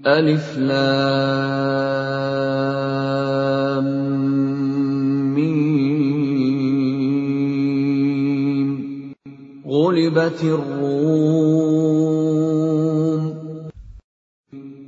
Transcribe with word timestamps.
Alif 0.01 0.57
Lam 0.57 0.73
Mim. 5.37 5.61
Ghulibatir 9.61 10.57
Rum. 10.57 10.81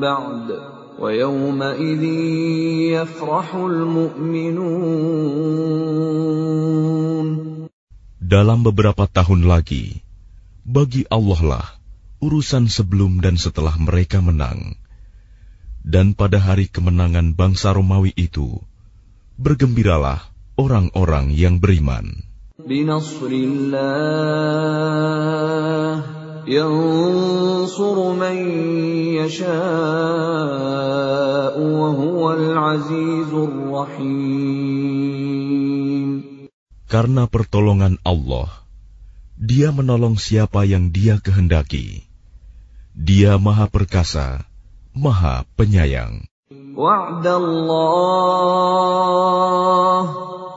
بعد 0.00 0.58
ويومئذ 0.98 2.02
يفرح 2.92 3.54
المؤمنون 3.54 5.00
Dalam 8.30 8.62
beberapa 8.62 9.10
tahun 9.10 9.42
lagi, 9.42 10.06
bagi 10.62 11.02
Allah 11.10 11.42
lah 11.42 11.66
urusan 12.22 12.70
sebelum 12.70 13.18
dan 13.18 13.34
setelah 13.34 13.74
mereka 13.74 14.22
menang. 14.22 14.78
Dan 15.82 16.14
pada 16.14 16.38
hari 16.38 16.68
kemenangan 16.68 17.34
bangsa 17.34 17.72
Romawi 17.74 18.14
itu, 18.14 18.62
bergembiralah 19.34 20.30
orang-orang 20.54 21.32
yang 21.34 21.58
beriman. 21.58 22.30
بنصر 22.66 23.30
الله 23.32 24.70
ينصر 26.46 28.12
من 28.12 28.36
يشاء 29.20 29.50
وهو 31.60 32.32
العزيز 32.32 33.32
الرحيم 33.32 34.80
Karena 36.90 37.30
pertolongan 37.30 38.02
Allah, 38.02 38.50
Dia 39.38 39.70
menolong 39.70 40.18
siapa 40.18 40.66
yang 40.66 40.90
Dia 40.90 41.22
kehendaki. 41.22 42.02
Dia 42.98 43.38
Maha 43.38 43.70
Perkasa, 43.70 44.42
Maha 44.90 45.46
Penyayang. 45.54 46.26
وعد 46.74 47.26
الله 47.26 48.80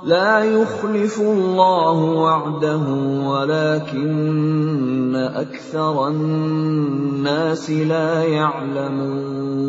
لا 0.03 0.43
يخلف 0.43 1.19
الله 1.19 1.97
وعده 2.19 2.85
ولكن 3.23 5.15
أكثر 5.15 6.07
الناس 6.07 7.69
لا 7.69 8.23
يعلمون 8.23 9.63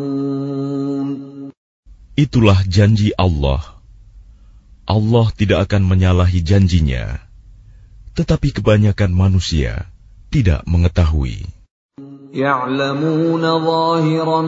Itulah 2.15 2.63
janji 2.63 3.11
Allah. 3.19 3.59
Allah 4.87 5.27
tidak 5.35 5.67
akan 5.67 5.83
menyalahi 5.83 6.39
janjinya, 6.39 7.19
tetapi 8.15 8.55
kebanyakan 8.55 9.11
manusia 9.11 9.91
tidak 10.31 10.63
mengetahui. 10.63 11.43
يعلمون 12.35 13.41
ظاهرا 13.41 14.41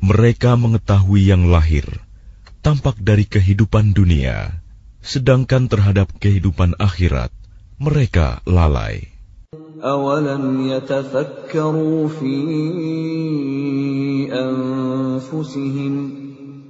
Mereka 0.00 0.56
mengetahui 0.58 1.30
yang 1.30 1.46
lahir, 1.46 1.86
tampak 2.66 2.98
dari 2.98 3.30
kehidupan 3.30 3.94
dunia, 3.94 4.58
sedangkan 5.06 5.70
terhadap 5.70 6.10
kehidupan 6.18 6.74
akhirat, 6.82 7.30
mereka 7.78 8.42
lalai. 8.42 9.06
أولم 9.80 10.68
يتفكروا 10.68 12.08
في 12.08 12.36
أنفسهم 14.28 16.23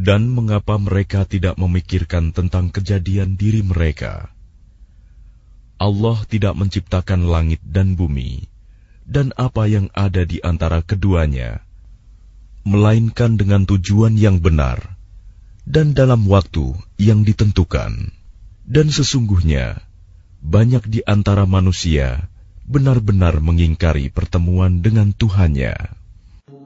Dan 0.00 0.32
mengapa 0.32 0.80
mereka 0.80 1.28
tidak 1.28 1.60
memikirkan 1.60 2.32
tentang 2.32 2.72
kejadian 2.72 3.36
diri 3.36 3.60
mereka? 3.60 4.32
Allah 5.76 6.24
tidak 6.24 6.56
menciptakan 6.56 7.28
langit 7.28 7.60
dan 7.60 8.00
bumi, 8.00 8.48
dan 9.04 9.36
apa 9.36 9.68
yang 9.68 9.92
ada 9.92 10.24
di 10.24 10.40
antara 10.40 10.80
keduanya, 10.80 11.60
melainkan 12.64 13.36
dengan 13.36 13.68
tujuan 13.68 14.16
yang 14.16 14.40
benar, 14.40 14.96
dan 15.68 15.92
dalam 15.92 16.24
waktu 16.24 16.72
yang 16.96 17.20
ditentukan. 17.20 18.16
Dan 18.64 18.86
sesungguhnya, 18.88 19.84
banyak 20.40 20.88
di 20.88 21.04
antara 21.04 21.44
manusia 21.44 22.32
benar-benar 22.64 23.44
mengingkari 23.44 24.08
pertemuan 24.08 24.80
dengan 24.80 25.12
Tuhannya. 25.12 25.99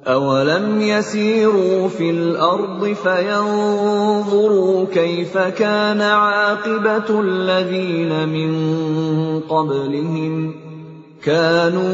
أولم 0.06 0.80
يسيروا 0.80 1.88
في 1.88 2.10
الأرض 2.10 2.96
فينظروا 3.02 4.86
كيف 4.92 5.38
كان 5.38 6.00
عاقبة 6.00 7.20
الذين 7.20 8.28
من 8.28 8.54
قبلهم 9.40 10.54
كانوا 11.22 11.84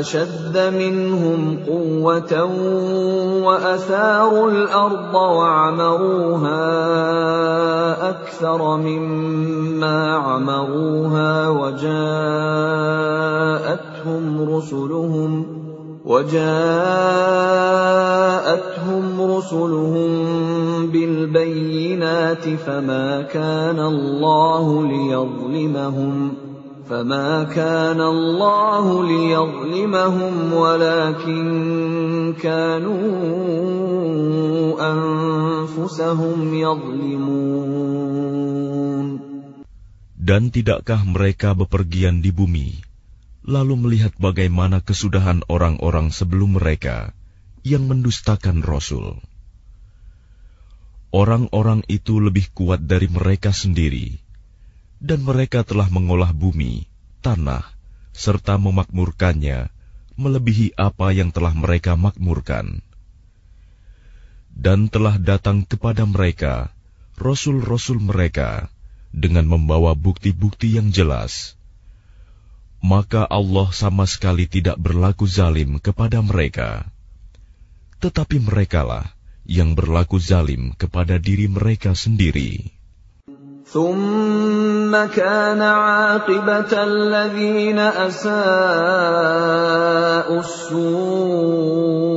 أشد 0.00 0.74
منهم 0.74 1.58
قوة 1.66 2.44
وأثاروا 3.44 4.50
الأرض 4.50 5.14
وعمروها 5.14 6.60
أكثر 8.10 8.76
مما 8.76 10.14
عمروها 10.14 11.48
وجاءتهم 11.48 11.96
رسلهم 14.56 15.55
وجاءتهم 16.05 16.41
رسلهم 19.21 20.11
بالبينات 20.87 22.49
فما 22.49 23.21
كان 23.21 23.79
الله 23.79 24.87
ليظلمهم 24.87 26.33
فما 26.89 27.43
كان 27.43 28.01
الله 28.01 28.85
ليظلمهم 29.07 30.53
ولكن 30.53 31.43
كانوا 32.41 33.01
أنفسهم 34.91 36.53
يظلمون 36.53 38.01
Dan 40.21 40.53
tidakkah 40.53 41.01
mereka 41.01 41.57
bepergian 41.57 42.21
di 42.21 42.29
bumi, 42.29 42.84
lalu 43.46 43.78
melihat 43.78 44.12
bagaimana 44.18 44.82
kesudahan 44.82 45.46
orang-orang 45.46 46.10
sebelum 46.10 46.58
mereka 46.58 47.14
yang 47.62 47.86
mendustakan 47.86 48.66
Rasul? 48.66 49.22
Orang-orang 51.14 51.86
itu 51.86 52.18
lebih 52.18 52.50
kuat 52.52 52.84
dari 52.84 53.06
mereka 53.06 53.54
sendiri, 53.54 54.18
dan 54.98 55.22
mereka 55.22 55.62
telah 55.62 55.86
mengolah 55.88 56.34
bumi, 56.34 56.90
tanah, 57.22 57.64
serta 58.12 58.58
memakmurkannya 58.58 59.70
melebihi 60.16 60.74
apa 60.80 61.12
yang 61.12 61.28
telah 61.30 61.52
mereka 61.52 61.94
makmurkan. 61.94 62.80
Dan 64.56 64.88
telah 64.88 65.20
datang 65.20 65.68
kepada 65.68 66.08
mereka 66.08 66.72
rasul-rasul 67.20 68.00
mereka 68.00 68.72
dengan 69.12 69.44
membawa 69.44 69.92
bukti-bukti 69.92 70.76
yang 70.80 70.88
jelas 70.92 71.55
Maka 72.81 73.29
Allah 73.29 73.69
sama 73.69 74.09
sekali 74.09 74.49
tidak 74.49 74.81
berlaku 74.81 75.29
zalim 75.29 75.77
kepada 75.77 76.17
mereka. 76.25 76.89
Tetapi 78.01 78.41
merekalah 78.41 79.13
yang 79.45 79.77
berlaku 79.77 80.17
zalim 80.17 80.73
kepada 80.73 81.21
diri 81.21 81.45
mereka 81.45 81.93
sendiri. 81.93 82.73
ثم 83.71 84.91
كان 84.91 85.61
عاقبة 85.61 86.71
الذين 86.83 87.79
أساءوا 87.79 88.39
السوء 90.43 92.11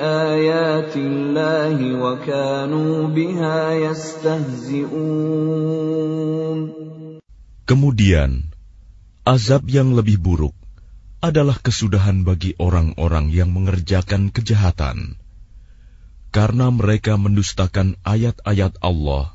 بآيات 0.00 0.96
الله 0.96 1.76
وكانوا 2.02 3.08
بها 3.08 3.72
يستهزئون 3.74 4.96
Kemudian, 7.66 8.54
azab 9.26 9.66
yang 9.66 9.90
lebih 9.98 10.22
buruk 10.22 10.54
adalah 11.18 11.58
kesudahan 11.58 12.22
bagi 12.22 12.54
orang-orang 12.62 13.34
yang 13.34 13.50
mengerjakan 13.50 14.30
kejahatan 14.30 15.18
karena 16.30 16.70
mereka 16.70 17.18
mendustakan 17.18 17.96
ayat-ayat 18.06 18.78
Allah 18.84 19.34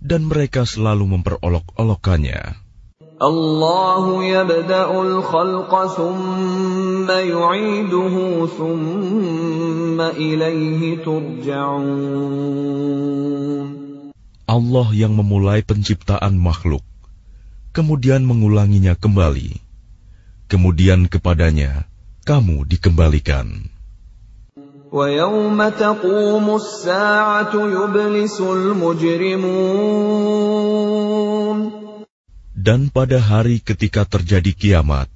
dan 0.00 0.24
mereka 0.24 0.64
selalu 0.64 1.04
memperolok-olokkannya. 1.16 2.64
Allah 3.20 4.04
yabda'ul 4.24 5.22
khalqa 5.22 5.82
thumma 5.94 7.18
yu'iduhu 7.22 8.48
thumma 8.50 8.74
ilaihi 8.74 9.67
turja'un. 9.67 9.67
Allah 14.49 14.87
yang 14.97 15.13
memulai 15.13 15.61
penciptaan 15.61 16.33
makhluk, 16.39 16.81
kemudian 17.69 18.25
mengulanginya 18.25 18.97
kembali, 18.97 19.61
kemudian 20.49 21.05
kepadanya 21.05 21.85
kamu 22.25 22.65
dikembalikan. 22.65 23.69
Dan 32.59 32.79
pada 32.89 33.19
hari 33.21 33.61
ketika 33.61 34.01
terjadi 34.09 34.51
kiamat, 34.57 35.07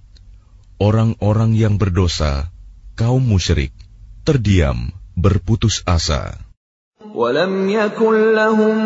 orang-orang 0.78 1.58
yang 1.58 1.82
berdosa, 1.82 2.54
kaum 2.94 3.26
musyrik, 3.26 3.74
terdiam, 4.25 4.93
berputus 5.17 5.83
asa. 5.87 6.49
ولم 7.15 7.69
يكن 7.69 8.35
لهم 8.35 8.77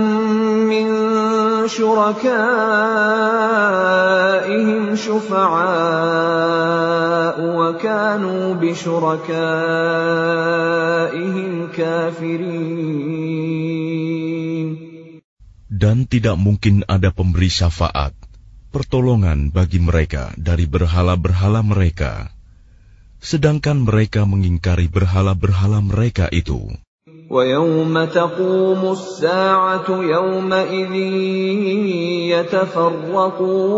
من 0.68 0.86
شركائهم 1.68 2.22
شفعاء 4.96 6.52
وكانوا 7.40 8.54
بشركائهم 8.54 9.32
كافرين 11.76 12.92
Dan 15.82 16.06
tidak 16.06 16.38
mungkin 16.38 16.86
ada 16.86 17.10
pemberi 17.10 17.50
syafaat, 17.50 18.14
pertolongan 18.70 19.50
bagi 19.50 19.82
mereka 19.82 20.30
dari 20.38 20.70
berhala-berhala 20.70 21.66
mereka, 21.66 22.30
sedangkan 23.22 23.86
mereka 23.86 24.26
mengingkari 24.26 24.90
berhala-berhala 24.90 25.78
mereka 25.80 26.26
itu. 26.32 26.74
ويوم 27.32 28.04
تقوم 28.04 28.82
الساعة 28.92 29.88
يومئذ 29.88 30.94
يتفرقون 32.28 33.72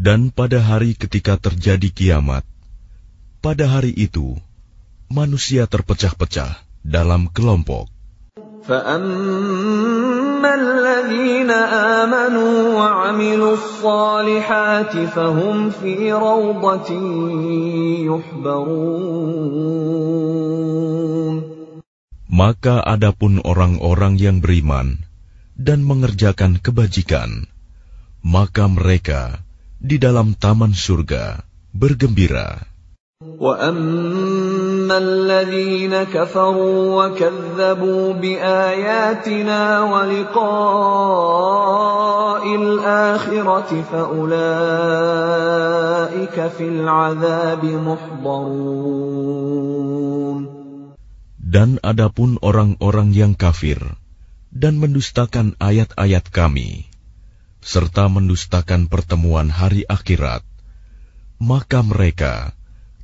Dan 0.00 0.32
pada 0.32 0.64
hari 0.64 0.96
ketika 0.96 1.36
terjadi 1.36 1.92
kiamat, 1.92 2.40
pada 3.44 3.68
hari 3.68 3.92
itu 3.92 4.32
manusia 5.12 5.68
terpecah-pecah 5.68 6.56
dalam 6.80 7.28
kelompok. 7.28 7.92
فأما 8.64 10.23
الذين 10.44 11.50
آمنوا 12.00 12.54
وعملوا 12.78 13.54
الصالحات 13.54 14.96
فهم 14.96 15.70
في 15.70 16.12
روضة 16.12 16.90
يحبرون 18.08 19.40
Maka 22.30 22.80
adapun 22.80 23.42
orang-orang 23.44 24.16
yang 24.16 24.40
beriman 24.40 25.02
dan 25.58 25.84
mengerjakan 25.84 26.56
kebajikan, 26.62 27.50
maka 28.24 28.64
mereka 28.70 29.44
di 29.76 30.00
dalam 30.00 30.32
taman 30.38 30.72
surga 30.72 31.44
bergembira. 31.76 32.64
وأما 33.20 34.53
الذين 34.92 35.94
كفروا 36.02 36.80
وكذبوا 36.98 38.12
بآياتنا 38.12 39.60
ولقاء 39.82 40.40
الآخرة 42.56 43.70
فأولئك 43.92 44.36
في 46.58 46.64
العذاب 46.68 47.64
محضرون 47.64 49.00
Dan 51.50 51.82
adapun 51.82 52.38
orang-orang 52.46 53.10
yang 53.10 53.34
kafir 53.34 53.82
dan 54.54 54.78
mendustakan 54.78 55.58
ayat-ayat 55.58 56.30
kami, 56.30 56.86
serta 57.58 58.06
mendustakan 58.06 58.86
pertemuan 58.86 59.50
hari 59.50 59.82
akhirat, 59.82 60.46
maka 61.42 61.82
mereka 61.82 62.54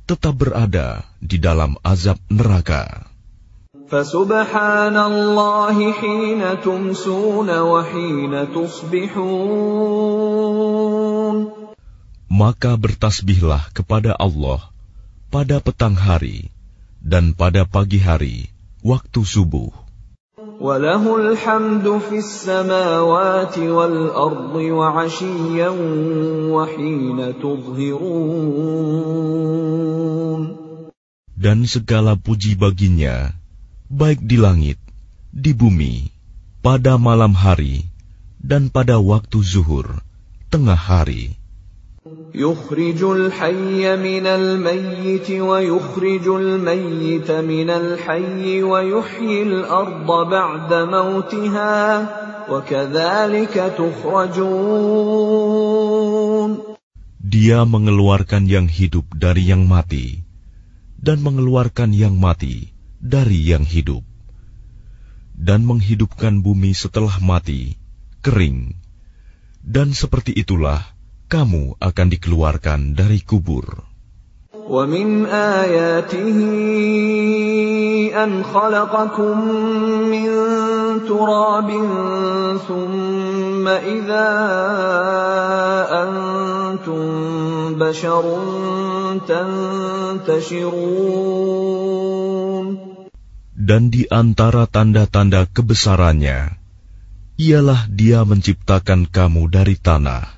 tetap 0.07 0.35
berada 0.39 1.03
di 1.19 1.37
dalam 1.39 1.75
azab 1.83 2.17
neraka. 2.31 3.07
فسبحان 3.87 4.97
الله 4.99 5.77
حين 5.95 6.43
تمسون 6.59 7.47
وحين 7.47 8.33
تصبحون 8.51 9.67
Maka 12.27 12.75
bertasbihlah 12.75 13.71
kepada 13.71 14.11
Allah 14.19 14.59
pada 15.31 15.63
petang 15.63 15.95
hari 15.95 16.51
dan 16.99 17.31
pada 17.31 17.63
pagi 17.63 18.03
hari, 18.03 18.51
waktu 18.83 19.23
subuh. 19.23 19.80
وله 20.61 21.03
الحمد 21.17 21.97
في 22.09 22.17
السماوات 22.21 23.57
والأرض 23.57 24.55
وعشيا 24.55 25.69
وحين 26.53 27.17
تظهرون 27.41 28.77
Dan 31.37 31.65
segala 31.65 32.13
puji 32.17 32.53
baginya, 32.53 33.33
baik 33.89 34.21
di 34.25 34.37
langit, 34.37 34.77
di 35.33 35.57
bumi, 35.57 36.13
pada 36.61 37.01
malam 37.01 37.33
hari, 37.33 37.85
dan 38.37 38.69
pada 38.69 39.01
waktu 39.01 39.41
zuhur, 39.41 40.01
tengah 40.53 40.77
hari. 40.77 41.33
يخرج 42.35 43.03
الحي 43.03 43.95
من 43.97 44.25
الميت 44.27 45.31
ويخرج 45.31 46.27
الميت 46.27 47.31
من 47.31 47.69
الحي 47.69 48.63
ويحيي 48.63 49.43
الأرض 49.43 50.29
بعد 50.29 50.73
موتها 50.73 51.75
وكذلك 52.51 53.55
تخرجون 53.77 54.97
Dia 57.27 57.67
mengeluarkan 57.67 58.47
yang 58.47 58.71
hidup 58.71 59.03
dari 59.11 59.51
yang 59.51 59.67
mati, 59.67 60.23
dan 60.95 61.19
mengeluarkan 61.19 61.91
yang 61.91 62.15
mati 62.15 62.71
dari 63.03 63.51
yang 63.51 63.67
hidup, 63.67 63.99
dan 65.35 65.67
menghidupkan 65.67 66.39
bumi 66.39 66.71
setelah 66.71 67.19
mati, 67.19 67.75
kering. 68.23 68.79
Dan 69.59 69.91
seperti 69.91 70.31
itulah 70.39 70.90
kamu 71.31 71.75
akan 71.79 72.07
dikeluarkan 72.07 72.95
dari 72.95 73.19
kubur. 73.23 73.87
ومن 74.67 75.31
آياته 75.31 76.39
أن 78.11 78.43
خلقكم 78.43 79.35
من 80.11 80.27
تراب 81.07 81.69
ثم 82.67 83.67
إذا 83.67 84.29
أنتم 85.87 87.03
بشر 87.79 88.25
تنتشرون 89.23 90.67
Dan 93.67 93.91
di 93.91 94.07
antara 94.07 94.63
tanda-tanda 94.63 95.43
kebesarannya, 95.43 96.55
ialah 97.35 97.91
dia 97.91 98.23
menciptakan 98.23 99.11
kamu 99.11 99.51
dari 99.51 99.75
tanah. 99.75 100.37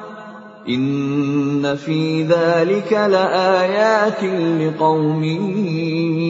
Inna 0.69 1.73
fi 1.73 2.21
dhalika 2.21 3.09
laayatin 3.09 4.61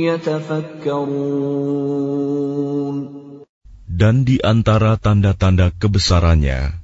yatafakkarun. 0.08 2.96
Dan 3.92 4.24
di 4.24 4.40
antara 4.42 4.96
tanda-tanda 4.96 5.76
kebesarannya, 5.76 6.80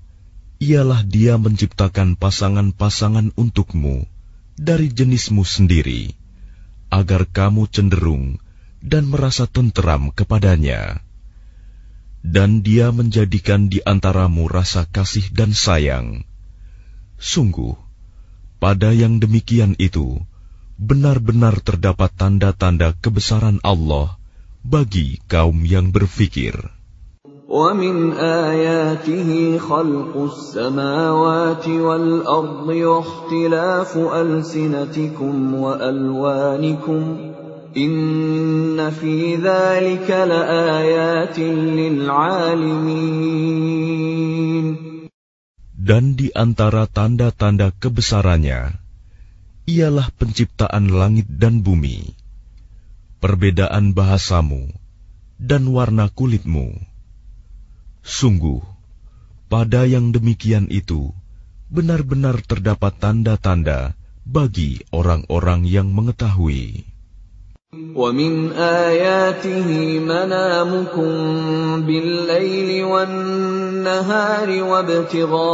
ialah 0.60 1.08
dia 1.08 1.40
menciptakan 1.42 2.20
pasangan-pasangan 2.20 3.32
untukmu 3.34 4.06
dari 4.60 4.92
jenismu 4.92 5.48
sendiri, 5.48 6.14
agar 6.92 7.24
kamu 7.26 7.72
cenderung 7.72 8.44
dan 8.84 9.08
merasa 9.08 9.48
tenteram 9.48 10.12
kepadanya. 10.14 11.00
Dan 12.28 12.60
dia 12.60 12.92
menjadikan 12.92 13.72
di 13.72 13.80
antaramu 13.82 14.52
rasa 14.52 14.84
kasih 14.84 15.32
dan 15.32 15.56
sayang, 15.56 16.28
Sungguh, 17.23 17.79
pada 18.59 18.91
yang 18.91 19.23
demikian 19.23 19.79
itu, 19.79 20.19
benar-benar 20.79 21.63
terdapat 21.63 22.11
tanda-tanda 22.19 22.95
kebesaran 22.99 23.63
Allah 23.63 24.19
bagi 24.63 25.19
kaum 25.31 25.63
yang 25.63 25.91
berfikir. 25.95 26.71
ومن 27.53 28.17
آياته 28.17 29.59
خلق 29.59 30.17
السماوات 30.17 31.69
والأرض 31.69 32.69
واختلاف 32.69 33.99
ألسنتكم 33.99 35.55
وألوانكم 35.55 37.17
إن 37.77 38.91
في 38.91 39.37
ذلك 39.37 40.11
لآيات 40.11 41.39
للعالمين 41.79 42.93
dan 45.88 46.20
di 46.20 46.28
antara 46.36 46.84
tanda-tanda 46.84 47.72
kebesarannya, 47.72 48.76
ialah 49.72 50.12
penciptaan 50.20 50.92
langit 50.92 51.32
dan 51.32 51.64
bumi, 51.64 52.12
perbedaan 53.24 53.96
bahasamu, 53.96 54.68
dan 55.40 55.64
warna 55.72 56.12
kulitmu 56.12 56.76
Sungguh, 58.08 58.64
pada 59.52 59.84
yang 59.84 60.16
demikian 60.16 60.72
itu 60.72 61.12
benar-benar 61.68 62.40
terdapat 62.40 62.96
tanda-tanda 63.04 64.00
bagi 64.24 64.80
orang-orang 64.96 65.68
yang 65.68 65.92
mengetahui. 65.92 66.87
ومن 67.73 68.53
آياته 68.53 69.69
منامكم 69.99 71.13
بالليل 71.89 72.85
والنهار 72.85 74.49
وابتغاؤكم 74.63 75.53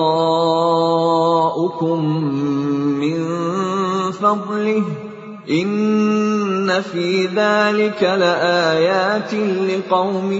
من 2.98 3.18
فضله 4.12 4.84
إن 5.50 6.82
في 6.82 7.26
ذلك 7.26 8.02
لآيات 8.02 9.34
لقوم 9.70 10.32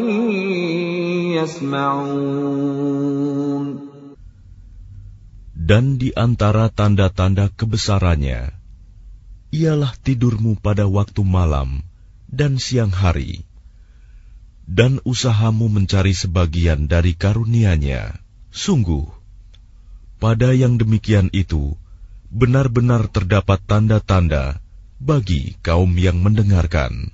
يسمعون 1.39 2.79
Dan 5.69 6.01
di 6.01 6.17
antara 6.17 6.73
tanda-tanda 6.73 7.53
kebesarannya, 7.53 8.57
ialah 9.54 9.94
tidurmu 10.02 10.58
pada 10.58 10.90
waktu 10.90 11.22
malam 11.22 11.86
dan 12.26 12.58
siang 12.58 12.90
hari, 12.90 13.46
dan 14.66 14.98
usahamu 15.06 15.70
mencari 15.70 16.18
sebagian 16.18 16.90
dari 16.90 17.14
karunia-Nya. 17.14 18.18
Sungguh, 18.50 19.06
pada 20.18 20.58
yang 20.58 20.82
demikian 20.82 21.30
itu, 21.30 21.78
benar-benar 22.34 23.06
terdapat 23.14 23.62
tanda-tanda 23.70 24.58
bagi 24.98 25.54
kaum 25.62 25.94
yang 26.02 26.18
mendengarkan. 26.18 27.14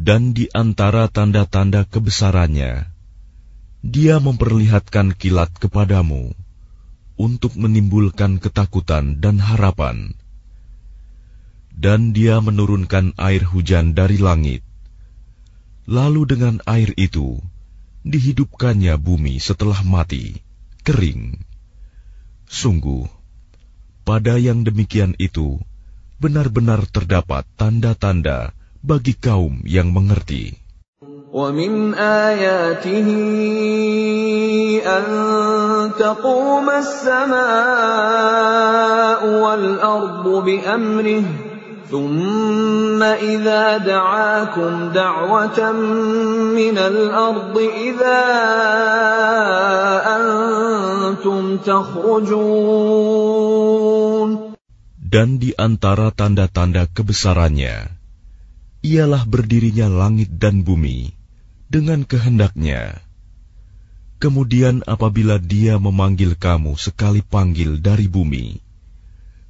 Dan 0.00 0.32
di 0.32 0.48
antara 0.56 1.12
tanda-tanda 1.12 1.84
kebesarannya, 1.84 2.88
dia 3.84 4.16
memperlihatkan 4.16 5.12
kilat 5.12 5.52
kepadamu 5.60 6.32
untuk 7.20 7.52
menimbulkan 7.52 8.40
ketakutan 8.40 9.20
dan 9.20 9.36
harapan. 9.36 10.16
Dan 11.76 12.16
dia 12.16 12.40
menurunkan 12.40 13.12
air 13.20 13.44
hujan 13.44 13.92
dari 13.92 14.16
langit. 14.16 14.64
Lalu 15.84 16.32
dengan 16.32 16.64
air 16.64 16.96
itu, 16.96 17.36
dihidupkannya 18.00 18.96
bumi 18.96 19.36
setelah 19.36 19.84
mati, 19.84 20.40
kering. 20.80 21.44
Sungguh, 22.48 23.04
pada 24.08 24.40
yang 24.40 24.64
demikian 24.64 25.12
itu, 25.20 25.60
benar-benar 26.16 26.88
terdapat 26.88 27.44
tanda-tanda 27.60 28.56
bagi 28.79 29.17
kaum 29.17 29.63
yang 29.65 29.89
mengerti. 29.91 30.65
ومن 31.35 31.99
آياته 31.99 33.07
أن 34.87 35.05
تقوم 35.99 36.69
السماء 36.69 37.35
والأرض 39.43 40.23
بأمره 40.23 41.23
ثم 41.91 43.03
إذا 43.03 43.77
دعاكم 43.77 44.89
دعوة 44.95 45.71
من 46.55 46.77
الأرض 46.77 47.55
إذا 47.59 48.23
أنتم 50.07 51.57
تخرجون 51.57 52.95
Dan 55.05 55.39
di 55.39 55.55
antara 55.55 56.11
tanda-tanda 56.11 56.91
kebesarannya, 56.91 57.87
ialah 58.80 59.28
berdirinya 59.28 59.92
langit 59.92 60.32
dan 60.40 60.64
bumi 60.64 61.12
dengan 61.68 62.04
kehendaknya. 62.04 62.96
Kemudian 64.20 64.84
apabila 64.84 65.40
dia 65.40 65.80
memanggil 65.80 66.36
kamu 66.36 66.76
sekali 66.76 67.24
panggil 67.24 67.80
dari 67.80 68.04
bumi, 68.04 68.60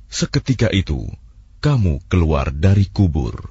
seketika 0.07 0.71
itu 0.71 1.11
kamu 1.59 1.99
keluar 2.07 2.55
dari 2.55 2.87
kubur. 2.87 3.51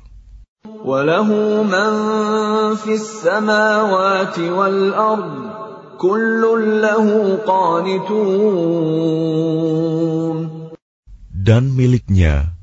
Dan 11.36 11.64
miliknya 11.76 12.56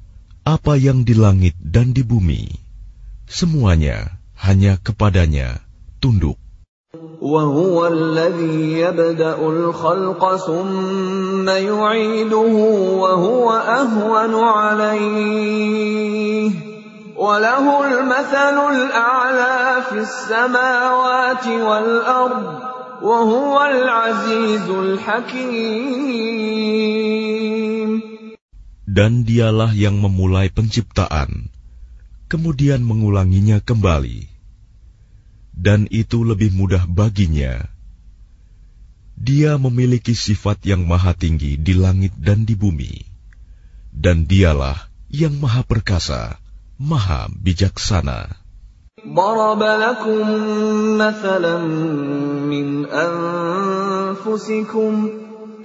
apa 0.49 0.81
yang 0.81 1.05
di 1.05 1.13
langit 1.13 1.53
dan 1.61 1.93
di 1.93 2.01
bumi. 2.01 2.66
semuanya 3.30 4.20
hanya 4.36 4.78
kepadanya 4.82 5.62
tunduk. 6.02 6.42
وهو 7.22 7.88
الذي 7.88 8.82
يبدأ 8.82 9.38
الخلق 9.38 10.36
ثم 10.36 11.50
يعيده 11.50 12.56
وهو 12.98 13.48
أهون 13.54 14.34
عليه 14.44 15.72
وله 17.16 17.66
المثل 17.88 18.58
الأعلى 18.76 19.82
في 19.90 19.98
السماوات 20.02 21.48
والأرض 21.48 22.60
وهو 23.02 23.56
العزيز 23.64 24.70
الحكيم 24.70 26.12
Dan 28.92 29.24
dialah 29.24 29.72
yang 29.72 30.04
memulai 30.04 30.52
penciptaan, 30.52 31.48
kemudian 32.28 32.84
mengulanginya 32.84 33.60
kembali 33.60 34.32
dan 35.62 35.86
itu 35.92 36.24
lebih 36.24 36.56
mudah 36.56 36.88
baginya. 36.88 37.68
Dia 39.22 39.62
memiliki 39.62 40.18
sifat 40.18 40.66
yang 40.66 40.90
maha 40.90 41.14
tinggi 41.14 41.62
di 41.62 41.78
langit 41.78 42.18
dan 42.18 42.42
di 42.48 42.56
bumi, 42.58 43.06
dan 43.94 44.26
dialah 44.26 44.90
yang 45.14 45.38
maha 45.38 45.62
perkasa, 45.62 46.42
maha 46.82 47.30
bijaksana. 47.30 48.42
ضرب 49.02 49.62
لكم 49.64 50.26
مثلا 51.02 51.58
من 52.46 52.86
أنفسكم 52.86 54.94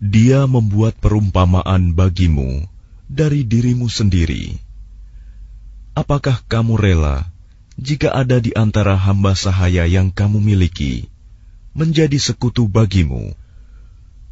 Dia 0.00 0.48
membuat 0.48 0.96
perumpamaan 0.96 1.92
bagimu 1.92 2.64
dari 3.04 3.44
dirimu 3.44 3.92
sendiri. 3.92 4.56
Apakah 5.92 6.40
kamu 6.48 6.80
rela 6.80 7.28
jika 7.76 8.16
ada 8.16 8.40
di 8.40 8.56
antara 8.56 8.96
hamba 8.96 9.36
sahaya 9.36 9.84
yang 9.84 10.08
kamu 10.08 10.40
miliki 10.40 11.04
menjadi 11.76 12.16
sekutu 12.16 12.64
bagimu 12.64 13.36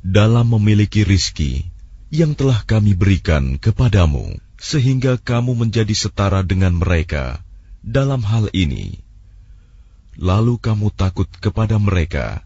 dalam 0.00 0.56
memiliki 0.56 1.04
rizki 1.04 1.68
yang 2.08 2.32
telah 2.32 2.64
kami 2.64 2.96
berikan 2.96 3.60
kepadamu? 3.60 4.47
sehingga 4.57 5.19
kamu 5.19 5.57
menjadi 5.67 5.91
setara 5.91 6.39
dengan 6.45 6.77
mereka 6.77 7.43
dalam 7.83 8.23
hal 8.23 8.47
ini. 8.55 9.03
Lalu 10.15 10.61
kamu 10.61 10.93
takut 10.93 11.27
kepada 11.41 11.81
mereka, 11.81 12.45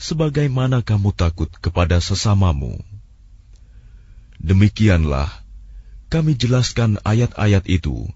sebagaimana 0.00 0.80
kamu 0.80 1.12
takut 1.12 1.52
kepada 1.60 2.00
sesamamu. 2.00 2.80
Demikianlah 4.40 5.28
kami 6.08 6.34
jelaskan 6.34 6.98
ayat-ayat 7.04 7.68
itu 7.68 8.08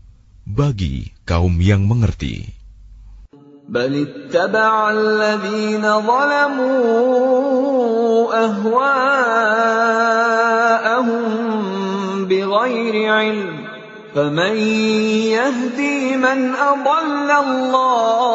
bagi 0.49 1.13
kaum 1.29 1.61
yang 1.61 1.85
mengerti. 1.87 2.57
بل 3.71 3.95
اتبع 4.03 4.91
الذين 4.91 5.85
ظلموا 5.87 7.31
بغير 12.29 12.95
علم 13.13 13.55
فمن 14.15 14.57
يهدي 15.31 16.17
من 16.17 16.55
أضل 16.55 17.31
الله 17.31 18.31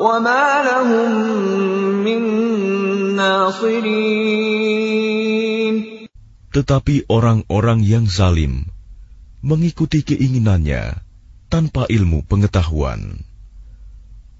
وما 0.00 0.46
لهم 0.64 1.10
من 2.04 2.20
ناصرين 3.16 4.64
Tetapi 6.54 7.10
orang-orang 7.10 7.82
yang 7.82 8.06
zalim 8.06 8.70
mengikuti 9.42 10.06
keinginannya 10.06 11.02
tanpa 11.50 11.90
ilmu 11.90 12.22
pengetahuan. 12.30 13.26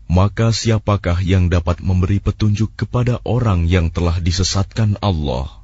Maka 0.07 0.55
siapakah 0.55 1.19
yang 1.27 1.51
dapat 1.51 1.83
memberi 1.83 2.23
petunjuk 2.23 2.71
kepada 2.79 3.19
orang 3.27 3.67
yang 3.67 3.91
telah 3.91 4.23
disesatkan 4.23 4.95
Allah? 5.03 5.58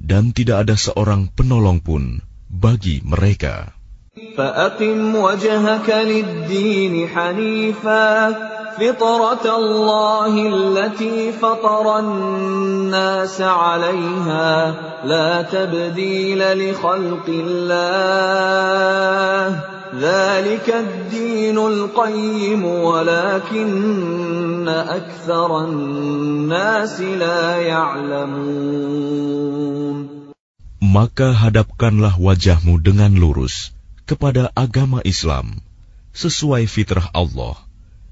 dan 0.00 0.36
tidak 0.36 0.68
ada 0.68 0.76
seorang 0.76 1.32
penolong 1.32 1.80
pun 1.80 2.20
bagi 2.48 3.00
mereka. 3.02 3.76
فأقم 4.36 5.16
وجهك 5.16 5.88
للدين 5.90 7.08
حنيفا 7.08 8.06
فطرة 8.79 9.57
الله 9.57 10.47
التي 10.47 11.31
فطر 11.31 11.99
الناس 11.99 13.41
عليها 13.41 14.75
لا 15.05 15.41
تبديل 15.41 16.39
لخلق 16.39 17.25
الله. 17.29 18.61
ذلك 19.91 20.71
الدين 20.71 21.57
القيم 21.57 22.65
ولكن 22.65 24.67
أكثر 24.67 25.65
الناس 25.67 27.01
لا 27.01 27.57
يعلمون. 27.59 29.11
Maka 30.81 31.35
hadapkanlah 31.35 32.15
wajahmu 32.19 32.79
dengan 32.79 33.15
lurus 33.15 33.71
kepada 34.07 34.51
agama 34.55 35.01
Islam 35.03 35.59
sesuai 36.15 36.67
fitrah 36.71 37.11
Allah. 37.11 37.59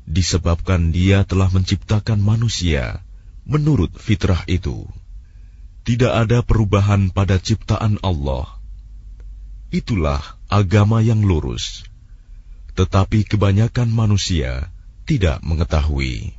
disebabkan 0.09 0.93
dia 0.93 1.25
telah 1.25 1.49
menciptakan 1.49 2.21
manusia 2.21 3.01
menurut 3.45 3.93
fitrah 3.97 4.45
itu. 4.49 4.89
Tidak 5.85 6.09
ada 6.09 6.41
perubahan 6.41 7.13
pada 7.13 7.37
ciptaan 7.37 8.01
Allah. 8.01 8.49
Itulah 9.69 10.23
agama 10.49 11.05
yang 11.05 11.21
lurus. 11.21 11.85
Tetapi 12.73 13.29
kebanyakan 13.29 13.93
manusia 13.93 14.73
tidak 15.05 15.45
mengetahui. 15.45 16.33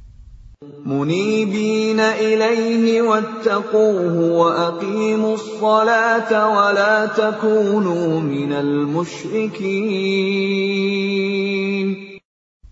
منيبين 0.85 1.99
إليه 1.99 3.01
واتقوه 3.01 4.15
وأقيموا 4.31 5.35
الصلاة 5.35 6.31
ولا 6.57 7.05
تكونوا 7.05 8.19
من 8.21 8.53
المشركين 8.53 9.75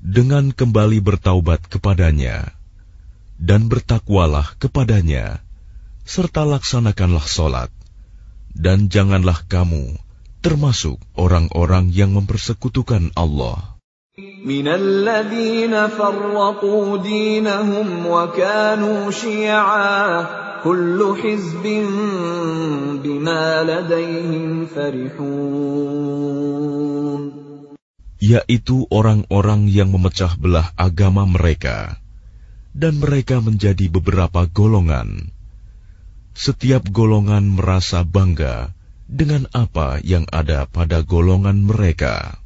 Dengan 0.07 0.51
kembali 0.51 0.99
bertaubat 0.99 1.63
kepadanya 1.71 2.51
dan 3.39 3.71
bertakwalah 3.71 4.51
kepadanya 4.59 5.39
serta 6.03 6.43
laksanakanlah 6.43 7.23
solat 7.23 7.71
dan 8.51 8.91
janganlah 8.91 9.47
kamu 9.47 9.95
termasuk 10.43 10.99
orang-orang 11.15 11.87
yang 11.87 12.11
mempersekutukan 12.19 13.15
Allah. 13.15 13.73
من 14.45 14.67
الذين 14.67 15.73
فرقوا 15.87 16.97
دينهم 16.97 17.87
وكانوا 18.05 19.11
شيعا 19.11 20.27
كل 20.63 20.99
حزب 21.23 21.63
بما 23.01 23.63
لديهم 23.63 24.65
فرحون 24.65 26.13
yaitu 28.23 28.87
orang-orang 28.87 29.67
yang 29.67 29.91
memecah 29.91 30.39
belah 30.39 30.71
agama 30.79 31.27
mereka 31.27 31.99
dan 32.71 33.03
mereka 33.03 33.43
menjadi 33.43 33.91
beberapa 33.91 34.47
golongan 34.47 35.27
setiap 36.31 36.87
golongan 36.87 37.51
merasa 37.51 38.07
bangga 38.07 38.71
dengan 39.11 39.45
apa 39.51 39.99
yang 39.99 40.23
ada 40.31 40.63
pada 40.71 41.03
golongan 41.03 41.67
mereka 41.67 42.39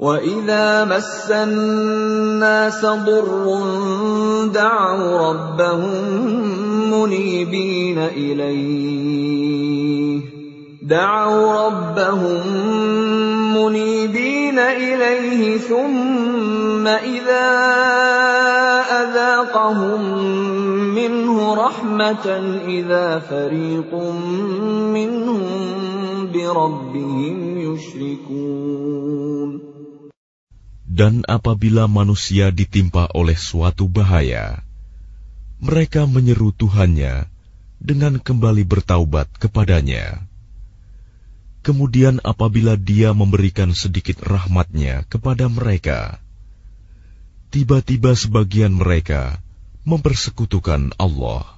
وَإِذَا 0.00 0.88
مَسَّ 0.88 1.28
النَّاسَ 1.28 2.80
ضُرٌّ 2.80 3.44
دَعَوْا 4.48 5.12
رَبَّهُم 5.28 6.00
مُّنِيبِينَ 6.88 7.98
إِلَيْهِ 8.16 9.60
دَعَوْا 10.88 11.68
رَبَّهُم 11.68 12.46
مُّنِيبِينَ 13.52 14.33
إِلَيْهِ 14.58 15.58
ثُمَّ 15.58 16.84
إِذَا 16.86 17.48
أَذَاقَهُم 19.02 20.00
مِّنْهُ 20.94 21.54
رَحْمَةً 21.54 22.26
إِذَا 22.68 23.18
فَرِيقٌ 23.18 23.92
مِّنْهُم 24.96 25.42
بِرَبِّهِمْ 26.32 27.36
يُشْرِكُونَ 27.58 29.50
Dan 30.90 31.24
apabila 31.24 31.88
manusia 31.88 32.52
ditimpa 32.52 33.08
oleh 33.16 33.38
suatu 33.38 33.88
bahaya, 33.88 34.60
mereka 35.62 36.04
menyeru 36.04 36.52
Tuhannya 36.52 37.24
dengan 37.80 38.20
kembali 38.20 38.68
bertaubat 38.68 39.32
kepadanya. 39.40 40.28
Kemudian 41.65 42.21
apabila 42.21 42.77
dia 42.77 43.09
memberikan 43.17 43.73
sedikit 43.73 44.21
rahmatnya 44.21 45.01
kepada 45.09 45.49
mereka, 45.49 46.21
tiba-tiba 47.49 48.13
sebagian 48.13 48.77
mereka 48.77 49.41
mempersekutukan 49.81 50.93
Allah. 51.01 51.57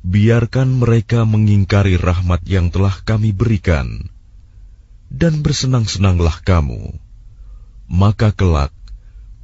Biarkan 0.00 0.68
mereka 0.80 1.28
mengingkari 1.28 2.00
rahmat 2.00 2.40
yang 2.48 2.72
telah 2.72 2.96
kami 3.04 3.36
berikan, 3.36 4.08
dan 5.12 5.44
bersenang-senanglah 5.44 6.40
kamu 6.48 7.01
Maka 7.91 8.35
kelak, 8.35 8.75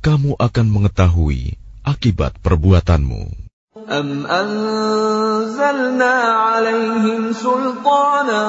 kamu 0.04 0.36
akan 0.36 0.68
mengetahui 0.68 1.56
akibat 1.88 2.36
perbuatanmu. 2.44 3.44
أم 3.74 4.26
أنزلنا 4.26 6.14
عليهم 6.14 7.34
سلطانا 7.34 8.44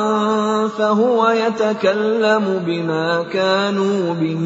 فهو 0.79 1.21
يتكلم 1.31 2.45
بما 2.67 3.23
كانوا 3.33 4.15
به 4.15 4.45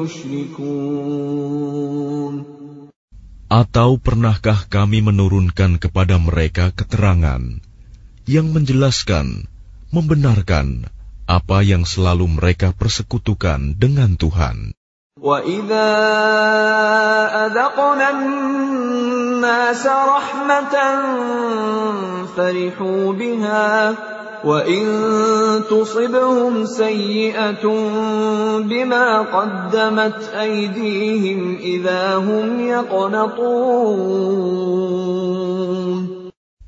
يشركون 0.00 1.50
Atau 3.50 3.98
pernahkah 3.98 4.70
kami 4.70 5.02
menurunkan 5.02 5.82
kepada 5.82 6.22
mereka 6.22 6.70
keterangan 6.70 7.42
yang 8.22 8.54
menjelaskan, 8.54 9.50
membenarkan 9.90 10.86
apa 11.26 11.58
yang 11.66 11.82
selalu 11.82 12.30
mereka 12.38 12.70
persekutukan 12.70 13.74
dengan 13.74 14.14
Tuhan? 14.14 14.70
وَإِذَا 15.20 15.88
أَذَقْنَا 17.44 18.10
النَّاسَ 18.10 19.84
رَحْمَةً 19.86 20.74
فَرِحُوا 22.36 23.12
بِهَا 23.12 23.94
وَإِن 24.40 24.84
تُصِبْهُمْ 25.68 26.64
سَيِّئَةٌ 26.64 27.64
بِمَا 28.64 29.06
قَدَّمَتْ 29.28 30.18
أَيْدِيهِمْ 30.32 31.40
إِذَا 31.60 32.16
هُمْ 32.16 32.46
يَقْنَطُونَ 32.64 33.60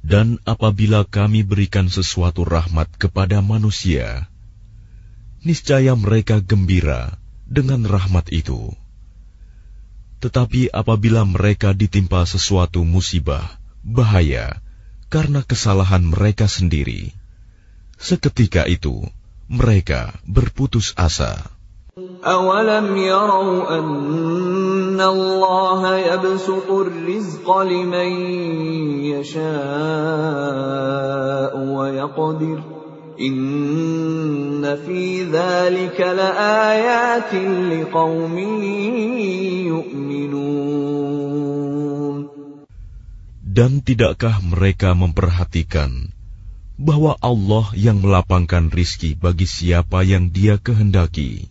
Dan 0.04 0.36
apabila 0.44 1.08
kami 1.08 1.40
berikan 1.40 1.88
sesuatu 1.88 2.44
rahmat 2.44 3.00
kepada 3.00 3.40
manusia, 3.40 4.28
niscaya 5.40 5.96
mereka 5.96 6.44
gembira 6.44 7.16
dengan 7.46 7.84
rahmat 7.84 8.32
itu. 8.32 8.72
Tetapi 10.22 10.70
apabila 10.70 11.26
mereka 11.26 11.74
ditimpa 11.74 12.22
sesuatu 12.24 12.86
musibah, 12.86 13.42
bahaya, 13.82 14.62
karena 15.10 15.42
kesalahan 15.42 16.06
mereka 16.06 16.46
sendiri, 16.46 17.12
seketika 17.98 18.64
itu 18.70 19.02
mereka 19.50 20.14
berputus 20.24 20.94
asa. 20.96 21.36
أَوَلَمْ 22.24 22.96
يَرَوْا 22.96 23.78
أَنَّ 23.78 24.96
اللَّهَ 24.96 25.96
يَبْسُطُ 25.98 26.64
الرِّزْقَ 26.70 27.44
لِمَن 27.44 28.10
يَشَاءُ 29.12 30.32
وَيَقْدِرُ 31.52 32.75
Inna 33.17 34.77
fi 34.77 35.25
laayatin 35.25 37.49
liqaumin. 37.73 38.57
Dan 43.57 43.81
tidakkah 43.81 44.37
mereka 44.45 44.93
memperhatikan 44.93 46.13
bahwa 46.77 47.17
Allah 47.17 47.73
yang 47.73 48.05
melapangkan 48.05 48.69
rizki 48.69 49.17
bagi 49.17 49.49
siapa 49.49 50.05
yang 50.05 50.29
dia 50.29 50.61
kehendaki. 50.61 51.49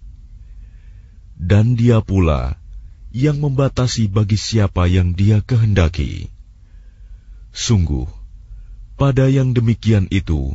Dan 1.35 1.75
dia 1.75 1.99
pula 1.99 2.63
yang 3.11 3.43
membatasi 3.43 4.07
bagi 4.07 4.39
siapa 4.39 4.87
yang 4.87 5.19
dia 5.19 5.43
kehendaki. 5.43 6.31
Sungguh, 7.51 8.07
pada 8.95 9.27
yang 9.27 9.51
demikian 9.51 10.07
itu, 10.15 10.55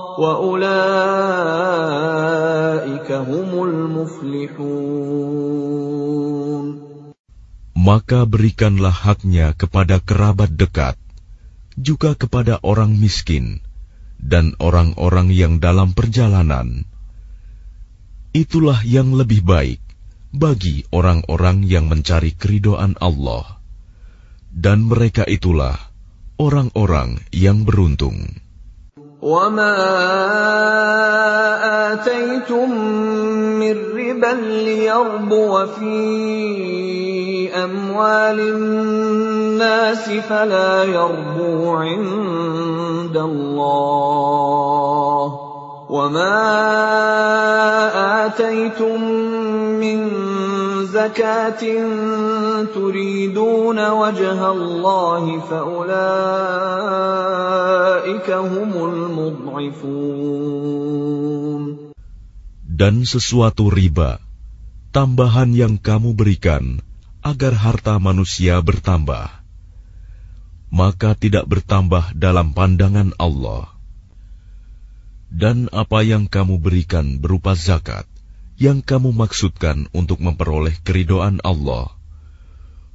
Maka 7.81 8.27
berikanlah 8.29 8.93
haknya 8.93 9.57
kepada 9.57 9.97
kerabat 10.03 10.53
dekat, 10.53 10.95
juga 11.79 12.13
kepada 12.13 12.59
orang 12.61 12.93
miskin, 12.93 13.63
dan 14.21 14.53
orang-orang 14.61 15.33
yang 15.33 15.57
dalam 15.57 15.97
perjalanan. 15.97 16.85
Itulah 18.31 18.79
yang 18.87 19.11
lebih 19.17 19.43
baik 19.43 19.81
bagi 20.31 20.87
orang-orang 20.93 21.67
yang 21.67 21.91
mencari 21.91 22.31
keridoan 22.31 22.95
Allah. 23.03 23.59
Dan 24.51 24.87
mereka 24.87 25.23
itulah 25.27 25.75
orang-orang 26.39 27.23
yang 27.31 27.63
beruntung. 27.67 28.50
وما 29.21 29.77
آتيتم 31.93 32.69
من 33.59 33.75
ربا 33.95 34.33
ليربو 34.41 35.65
في 35.65 37.53
أموال 37.63 38.39
الناس 38.39 40.09
فلا 40.09 40.83
يربو 40.83 41.69
عند 41.69 43.17
الله 43.17 44.31
وما 45.89 46.41
آتيتم 48.25 49.30
Dan 62.71 62.95
sesuatu 63.05 63.73
riba, 63.73 64.21
tambahan 64.93 65.49
yang 65.57 65.75
kamu 65.81 66.13
berikan 66.13 66.81
agar 67.25 67.53
harta 67.57 67.97
manusia 67.97 68.57
bertambah 68.61 69.41
maka 70.71 71.13
tidak 71.19 71.45
bertambah 71.51 72.15
dalam 72.15 72.55
pandangan 72.55 73.11
Allah. 73.19 73.67
Dan 75.31 75.67
apa 75.75 76.03
yang 76.03 76.31
kamu 76.31 76.59
berikan 76.59 77.19
berupa 77.19 77.55
zakat, 77.55 78.07
yang 78.60 78.80
kamu 78.80 79.12
maksudkan 79.12 79.88
untuk 79.92 80.24
memperoleh 80.24 80.72
keridoan 80.80 81.44
Allah, 81.44 81.92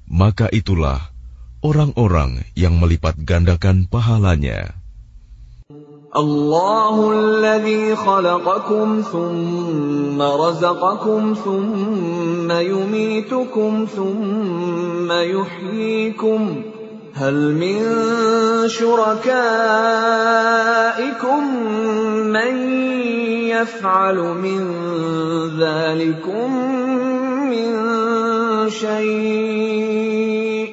maka 0.10 0.50
itulah 0.50 1.14
orang-orang 1.62 2.42
yang 2.58 2.82
melipat 2.82 3.18
gandakan 3.22 3.86
pahalanya. 3.86 4.82
الله 6.12 6.96
الذي 7.12 7.96
خلقكم 7.96 9.02
ثم 9.12 10.20
رزقكم 10.22 11.22
ثم 11.40 12.52
يميتكم 12.52 13.72
ثم 13.96 15.12
يحييكم 15.12 16.42
هل 17.16 17.54
من 17.54 17.84
شركائكم 18.70 20.04
من 22.34 22.56
يفعل 23.52 24.18
من 24.18 24.62
ذلكم 25.60 26.50
من 27.52 27.70
شيء 28.70 30.68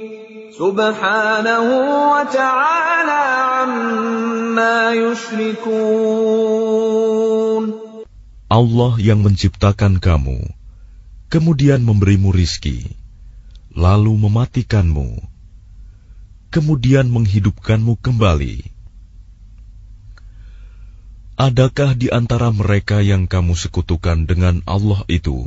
سبحانه 0.58 1.66
وتعالى 2.12 3.24
عما 3.54 4.78
يشركون 4.94 6.48
Allah 8.48 8.96
yang 8.96 9.20
menciptakan 9.20 10.00
kamu, 10.00 10.40
kemudian 11.28 11.84
memberimu 11.84 12.32
rizki, 12.32 12.96
lalu 13.76 14.16
mematikanmu, 14.16 15.20
kemudian 16.52 17.12
menghidupkanmu 17.12 18.00
kembali. 18.00 18.64
Adakah 21.38 21.94
di 21.94 22.10
antara 22.10 22.50
mereka 22.50 22.98
yang 22.98 23.30
kamu 23.30 23.54
sekutukan 23.54 24.26
dengan 24.26 24.58
Allah 24.66 25.06
itu 25.06 25.46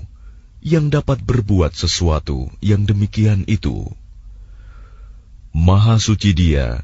yang 0.63 0.87
dapat 0.87 1.19
berbuat 1.19 1.75
sesuatu 1.75 2.47
yang 2.63 2.87
demikian 2.87 3.43
itu. 3.49 3.91
Maha 5.51 5.99
suci 5.99 6.31
Dia 6.31 6.79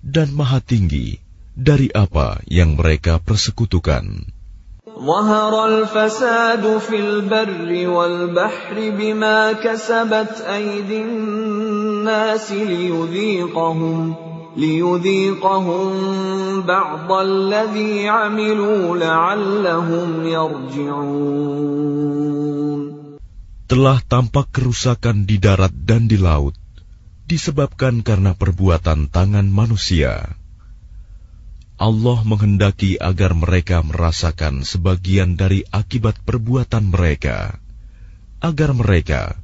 dan 0.00 0.32
Maha 0.32 0.64
tinggi 0.64 1.20
dari 1.52 1.92
apa 1.92 2.40
yang 2.48 2.78
mereka 2.78 3.20
persekutukan. 3.20 4.32
ظهر 4.98 5.54
الفساد 5.66 6.78
في 6.78 6.96
البر 7.00 7.70
والبحر 7.88 8.76
بما 8.98 9.52
كسبت 9.52 10.42
أيدي 10.42 11.02
الناس 12.02 12.52
ليذيقهم 12.52 14.14
ليذيقهم 14.56 15.86
بعض 16.66 17.12
الذي 17.12 18.08
عملوا 18.08 18.96
لعلهم 18.96 20.08
يرجعون 20.26 21.58
Telah 23.68 24.00
tampak 24.00 24.48
kerusakan 24.48 25.28
di 25.28 25.36
darat 25.36 25.68
dan 25.84 26.08
di 26.08 26.16
laut 26.16 26.56
disebabkan 27.28 28.00
karena 28.00 28.32
perbuatan 28.32 29.12
tangan 29.12 29.44
manusia. 29.44 30.40
Allah 31.76 32.18
menghendaki 32.24 32.96
agar 32.96 33.36
mereka 33.36 33.84
merasakan 33.84 34.64
sebagian 34.64 35.36
dari 35.36 35.68
akibat 35.68 36.16
perbuatan 36.24 36.88
mereka, 36.88 37.60
agar 38.40 38.72
mereka 38.72 39.36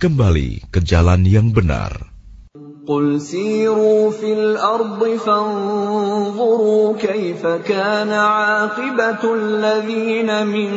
kembali 0.00 0.68
ke 0.68 0.84
jalan 0.84 1.24
yang 1.24 1.50
benar. 1.50 2.16
قل 2.86 3.18
سيروا 3.20 4.10
في 4.14 4.32
الأرض 4.32 5.18
فانظروا 5.18 6.96
كيف 6.98 7.46
كان 7.46 8.10
عاقبة 8.14 9.34
الذين 9.34 10.46
من 10.46 10.70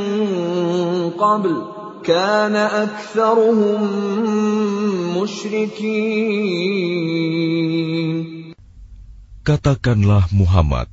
قبل 1.14 1.54
كان 2.02 2.56
أكثرهم 2.56 3.82
مشركين 5.22 6.80
Katakanlah 9.50 10.30
Muhammad, 10.30 10.86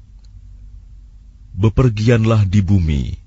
bepergianlah 1.53 2.49
di 2.49 2.65
bumi, 2.65 3.21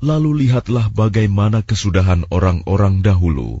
lalu 0.00 0.48
lihatlah 0.48 0.88
bagaimana 0.88 1.60
kesudahan 1.60 2.24
orang-orang 2.32 3.04
dahulu. 3.04 3.60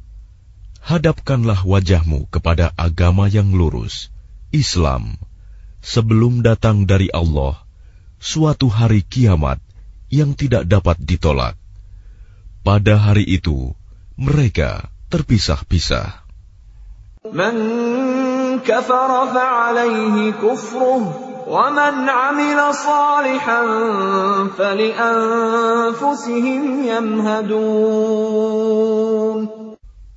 hadapkanlah 0.91 1.63
wajahmu 1.63 2.27
kepada 2.27 2.75
agama 2.75 3.31
yang 3.31 3.55
lurus, 3.55 4.11
Islam, 4.51 5.15
sebelum 5.79 6.43
datang 6.43 6.83
dari 6.83 7.07
Allah 7.15 7.63
suatu 8.19 8.67
hari 8.67 8.99
kiamat 8.99 9.63
yang 10.11 10.35
tidak 10.35 10.67
dapat 10.67 10.99
ditolak. 10.99 11.55
Pada 12.67 12.99
hari 12.99 13.23
itu, 13.23 13.71
mereka 14.19 14.91
terpisah-pisah. 15.07 16.19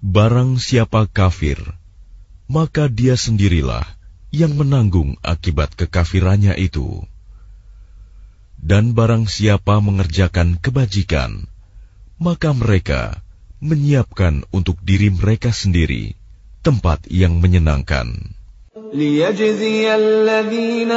Barang 0.03 0.55
siapa 0.55 1.11
kafir, 1.11 1.59
maka 2.47 2.87
dia 2.87 3.19
sendirilah 3.19 3.83
yang 4.31 4.55
menanggung 4.55 5.19
akibat 5.25 5.75
kekafirannya 5.75 6.55
itu. 6.55 7.03
Dan 8.59 8.95
barang 8.95 9.27
siapa 9.27 9.83
mengerjakan 9.83 10.59
kebajikan, 10.59 11.47
maka 12.15 12.51
mereka 12.55 13.19
menyiapkan 13.59 14.47
untuk 14.55 14.79
diri 14.83 15.11
mereka 15.11 15.51
sendiri 15.51 16.15
tempat 16.63 17.07
yang 17.11 17.39
menyenangkan. 17.43 18.39
ليجزي 18.93 19.95
الذين 19.95 20.91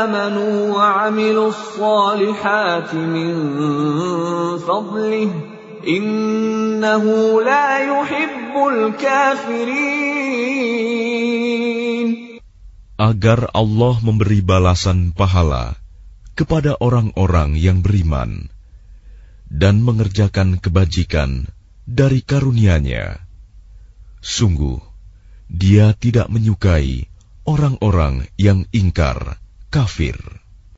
آمنوا 0.00 0.76
وعملوا 0.76 1.48
الصالحات 1.48 2.94
من 2.94 3.32
فضله 4.58 5.51
Innahu 5.83 7.43
la 7.43 7.83
yuhibbul 7.83 8.95
kafirin. 8.95 10.23
Agar 12.95 13.51
Allah 13.51 13.95
memberi 13.99 14.39
balasan 14.39 15.11
pahala 15.11 15.75
kepada 16.39 16.79
orang-orang 16.79 17.59
yang 17.59 17.83
beriman 17.83 18.47
dan 19.51 19.83
mengerjakan 19.83 20.57
kebajikan 20.57 21.51
dari 21.85 22.23
karunia-Nya. 22.23 23.19
Sungguh, 24.23 24.79
Dia 25.51 25.93
tidak 25.93 26.31
menyukai 26.31 27.11
orang-orang 27.43 28.25
yang 28.39 28.65
ingkar 28.71 29.37
kafir. 29.69 30.42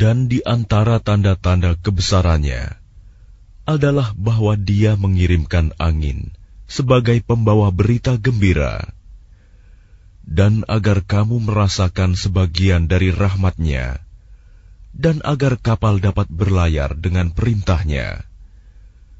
Dan 0.00 0.32
di 0.32 0.40
antara 0.40 0.96
tanda-tanda 0.96 1.76
kebesarannya 1.76 2.72
adalah 3.68 4.16
bahwa 4.16 4.56
Dia 4.56 4.96
mengirimkan 4.96 5.76
angin 5.76 6.32
sebagai 6.64 7.20
pembawa 7.20 7.68
berita 7.68 8.16
gembira, 8.16 8.96
dan 10.24 10.64
agar 10.72 11.04
kamu 11.04 11.44
merasakan 11.44 12.16
sebagian 12.16 12.88
dari 12.88 13.12
rahmatnya, 13.12 14.00
dan 14.96 15.20
agar 15.20 15.60
kapal 15.60 16.00
dapat 16.00 16.32
berlayar 16.32 16.96
dengan 16.96 17.36
perintahnya, 17.36 18.24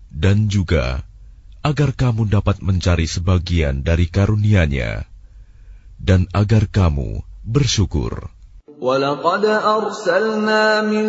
dan 0.09 0.49
juga 0.49 1.05
agar 1.61 1.93
kamu 1.93 2.25
dapat 2.33 2.65
mencari 2.65 3.05
sebagian 3.05 3.85
dari 3.85 4.09
karunia-Nya, 4.09 5.05
dan 6.01 6.25
agar 6.33 6.73
kamu 6.73 7.21
bersyukur. 7.45 8.33
ولقد 8.81 9.45
أرسلنا 9.45 10.83
من 10.89 11.09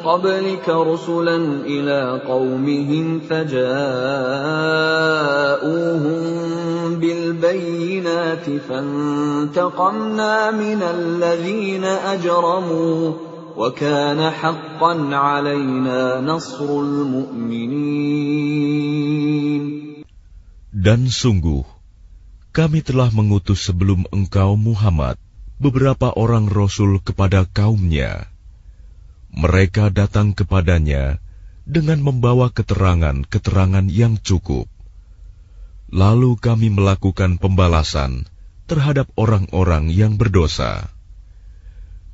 قبلك 0.00 0.68
رسلا 0.68 1.36
إلى 1.68 2.22
قومهم 2.24 3.20
فجاءوهم 3.28 3.76
بالبينات 6.96 8.46
فانتقمنا 8.68 10.50
من 10.50 10.82
الذين 10.82 11.84
أجرموا 11.84 13.12
وكان 13.56 14.30
حقا 14.30 14.92
علينا 15.12 16.20
نصر 16.24 16.64
المؤمنين. 16.64 17.92
Dan 20.72 21.12
sungguh, 21.12 21.68
kami 22.56 22.80
telah 22.80 23.12
mengutus 23.12 23.60
sebelum 23.60 24.08
engkau 24.08 24.56
Muhammad 24.56 25.20
beberapa 25.62 26.10
orang 26.18 26.50
rasul 26.50 26.98
kepada 26.98 27.46
kaumnya. 27.46 28.26
Mereka 29.30 29.94
datang 29.94 30.34
kepadanya 30.34 31.22
dengan 31.62 32.02
membawa 32.02 32.50
keterangan-keterangan 32.50 33.86
yang 33.86 34.18
cukup. 34.18 34.66
Lalu 35.92 36.34
kami 36.40 36.74
melakukan 36.74 37.38
pembalasan 37.38 38.26
terhadap 38.66 39.12
orang-orang 39.14 39.92
yang 39.92 40.16
berdosa, 40.16 40.88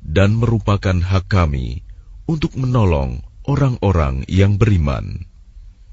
dan 0.03 0.35
merupakan 0.35 0.99
hak 0.99 1.31
kami 1.31 1.81
untuk 2.27 2.53
menolong 2.59 3.23
orang-orang 3.47 4.27
yang 4.27 4.59
beriman. 4.59 5.28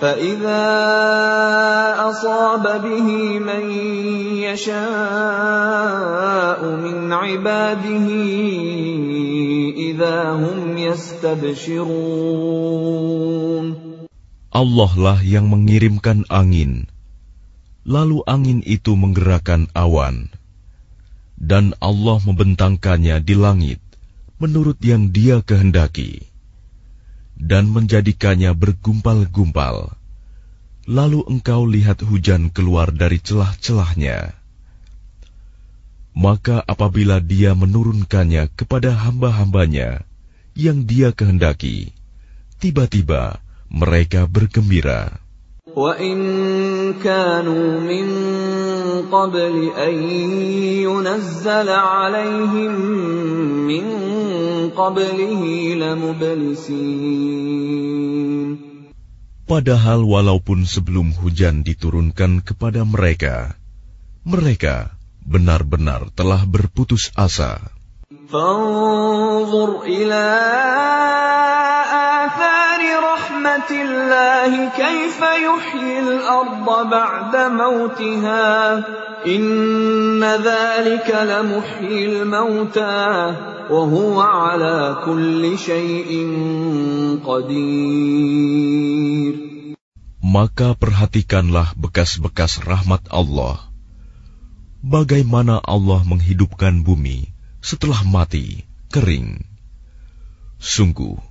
فإذا 0.00 0.66
أصاب 2.10 2.64
به 2.82 3.08
من 3.38 3.70
يشاء 4.42 4.76
من 6.84 7.12
عباده 7.12 8.08
إذا 9.78 10.18
هم 10.32 10.78
يستبشرون 10.78 12.34
Allah 14.54 14.92
lah 14.94 15.18
yang 15.18 15.50
mengirimkan 15.50 16.30
angin, 16.30 16.86
lalu 17.82 18.22
angin 18.22 18.62
itu 18.62 18.94
menggerakkan 18.94 19.66
awan, 19.74 20.30
dan 21.34 21.74
Allah 21.82 22.22
membentangkannya 22.22 23.18
di 23.18 23.34
langit 23.34 23.82
menurut 24.38 24.78
yang 24.78 25.10
Dia 25.10 25.42
kehendaki 25.42 26.27
dan 27.38 27.68
menjadikannya 27.68 28.54
bergumpal-gumpal. 28.54 29.92
Lalu 30.84 31.24
engkau 31.28 31.64
lihat 31.64 32.04
hujan 32.04 32.52
keluar 32.52 32.92
dari 32.92 33.18
celah-celahnya. 33.18 34.36
Maka 36.14 36.62
apabila 36.62 37.18
dia 37.18 37.58
menurunkannya 37.58 38.52
kepada 38.54 38.94
hamba-hambanya 38.94 40.06
yang 40.54 40.86
dia 40.86 41.10
kehendaki, 41.10 41.90
tiba-tiba 42.62 43.42
mereka 43.66 44.30
bergembira. 44.30 45.24
وَإِن 45.74 46.16
كَانُوا 47.02 47.80
مِن 47.82 48.06
قَبْلِ 49.10 49.54
أَن 49.74 49.94
يُنَزَّلَ 50.86 51.68
عَلَيْهِم 51.68 52.72
مِّن 53.66 53.84
قَبْلِهِ 53.84 54.47
لَمُبْلِسِينَ 54.47 54.47
Padahal 59.49 59.99
walaupun 60.05 60.69
sebelum 60.69 61.09
hujan 61.17 61.65
diturunkan 61.65 62.45
kepada 62.45 62.85
mereka, 62.85 63.57
mereka 64.21 64.93
benar-benar 65.25 66.13
telah 66.13 66.45
berputus 66.45 67.09
asa. 67.17 67.57
فانظر 73.38 73.54
إلى 73.54 73.54
آثار 73.54 73.54
رحمة 73.54 73.70
الله 73.70 74.68
كيف 74.68 75.20
يحيي 75.20 75.98
الأرض 76.00 76.90
بعد 76.90 77.36
موتها 77.36 78.76
إن 79.26 80.24
ذلك 80.24 81.08
لمحيي 81.22 82.22
الموتى 82.22 83.36
وهو 83.70 84.20
على 84.20 84.96
كل 85.04 85.58
شيء 85.58 86.10
قدير 87.26 88.74
Maka 90.24 90.74
perhatikanlah 90.74 91.78
bekas-bekas 91.78 92.58
rahmat 92.66 93.06
Allah. 93.06 93.70
Bagaimana 94.82 95.62
Allah 95.62 96.02
menghidupkan 96.02 96.82
bumi 96.82 97.30
setelah 97.62 98.02
mati, 98.02 98.66
kering. 98.90 99.46
Sungguh, 100.58 101.27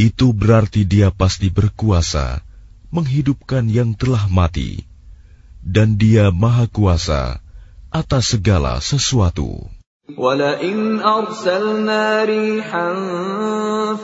itu 0.00 0.36
berarti 0.36 0.84
dia 0.84 1.08
pasti 1.08 1.48
berkuasa 1.48 2.44
menghidupkan 2.92 3.66
yang 3.66 3.96
telah 3.96 4.28
mati, 4.30 4.86
dan 5.64 5.98
dia 5.98 6.30
maha 6.30 6.68
kuasa 6.70 7.40
atas 7.90 8.36
segala 8.36 8.78
sesuatu. 8.78 9.66
ولئن 10.06 11.02
أرسلنا 11.02 12.24
ريحا 12.24 12.88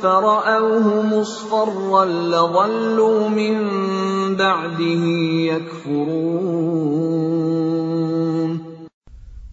فرأوه 0.03 0.87
مصفرا 1.07 2.05
لظلوا 2.05 3.29
من 3.31 3.55
بعده 4.35 5.03
يكفرون 5.47 6.83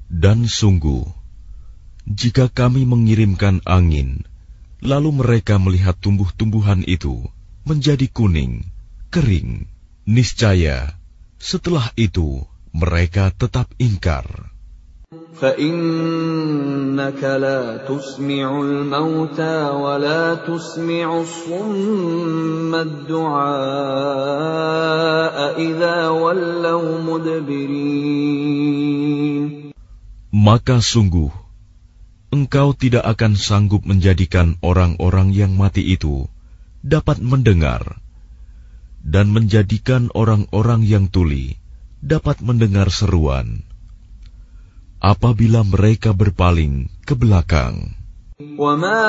Dan 0.10 0.50
sungguh, 0.50 1.06
jika 2.10 2.50
kami 2.52 2.84
mengirimkan 2.84 3.62
angin, 3.63 4.28
lalu 4.84 5.10
mereka 5.19 5.60
melihat 5.60 5.95
tumbuh-tumbuhan 6.00 6.88
itu 6.88 7.28
menjadi 7.67 8.08
kuning, 8.10 8.63
kering, 9.12 9.67
niscaya 10.08 10.95
setelah 11.39 11.91
itu 12.00 12.43
mereka 12.76 13.32
tetap 13.36 13.67
ingkar. 13.80 14.26
فإنك 15.41 17.24
لا 17.24 17.78
تسمع 17.89 18.62
الموتى 18.62 19.69
ولا 19.69 20.36
تسمع 20.36 21.22
الصم 21.22 22.76
الدعاء 22.76 23.39
إذا 25.62 26.08
ولوا 26.10 27.02
مدبرين 27.02 28.60
Maka 30.30 30.78
sungguh, 30.78 31.34
engkau 32.34 32.78
tidak 32.78 33.06
akan 33.06 33.34
sanggup 33.34 33.86
menjadikan 33.86 34.58
orang-orang 34.62 35.34
yang 35.34 35.58
mati 35.58 35.82
itu 35.82 36.30
dapat 36.86 37.19
mendengar, 37.19 38.00
dan 39.04 39.32
menjadikan 39.34 40.08
orang-orang 40.13 40.86
yang 40.86 41.10
tuli 41.10 41.58
dapat 42.00 42.39
mendengar 42.39 42.88
seruan 42.91 43.63
apabila 45.00 45.63
mereka 45.63 46.12
berpaling 46.12 46.91
ke 47.08 47.15
belakang. 47.15 47.95
وما 48.39 49.04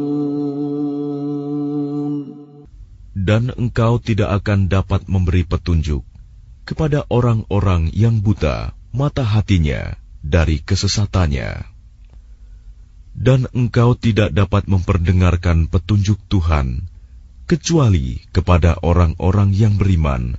Dan 3.21 3.53
engkau 3.53 4.01
tidak 4.01 4.43
akan 4.43 4.67
dapat 4.73 5.07
memberi 5.07 5.45
petunjuk 5.45 6.03
kepada 6.65 7.05
orang-orang 7.13 7.93
yang 7.93 8.23
buta 8.25 8.73
mata 8.91 9.23
hatinya 9.23 9.95
dari 10.25 10.59
kesesatannya. 10.59 11.69
Dan 13.15 13.47
engkau 13.53 13.95
tidak 13.95 14.33
dapat 14.33 14.67
memperdengarkan 14.67 15.69
petunjuk 15.69 16.17
Tuhan 16.33 16.89
kecuali 17.51 18.23
kepada 18.31 18.79
orang-orang 18.81 19.51
yang 19.51 19.75
beriman 19.75 20.39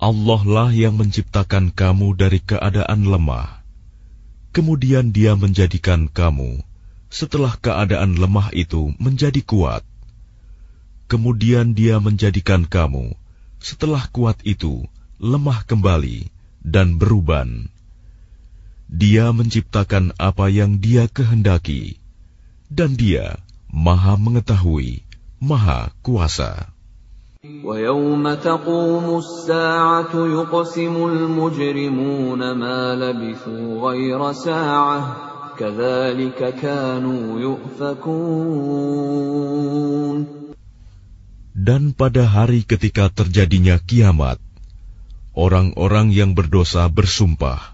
Allah 0.00 0.40
lah 0.48 0.70
yang 0.72 0.96
menciptakan 0.96 1.68
kamu 1.76 2.16
dari 2.16 2.40
keadaan 2.40 3.04
lemah 3.04 3.56
kemudian 4.56 5.12
dia 5.12 5.36
menjadikan 5.36 6.08
kamu 6.08 6.64
setelah 7.12 7.52
keadaan 7.60 8.16
lemah 8.16 8.48
itu 8.56 8.96
menjadi 8.96 9.44
kuat. 9.44 9.84
Kemudian 11.12 11.76
dia 11.76 12.00
menjadikan 12.00 12.64
kamu 12.64 13.12
setelah 13.60 14.08
kuat 14.08 14.40
itu 14.48 14.88
lemah 15.20 15.60
kembali 15.68 16.32
dan 16.64 16.96
beruban. 16.96 17.68
Dia 18.91 19.31
menciptakan 19.31 20.11
apa 20.19 20.51
yang 20.51 20.83
Dia 20.83 21.07
kehendaki, 21.07 21.95
dan 22.67 22.99
Dia 22.99 23.39
Maha 23.71 24.19
Mengetahui, 24.19 25.07
Maha 25.39 25.95
Kuasa. 26.03 26.67
ويوم 27.41 28.21
تقوم 28.33 29.17
الساعة 29.17 30.13
يقسم 30.13 30.95
المجرمون 31.07 32.51
ما 32.51 32.95
لبثوا 32.95 33.89
غير 33.89 34.31
ساعة 34.31 35.17
كذلك 35.57 36.53
كانوا 36.61 37.39
يؤفكون 37.41 38.21
Dan 41.57 41.97
pada 41.97 42.29
hari 42.29 42.61
ketika 42.61 43.09
terjadinya 43.09 43.81
kiamat, 43.81 44.37
orang-orang 45.33 46.13
yang 46.13 46.37
berdosa 46.37 46.85
bersumpah 46.93 47.73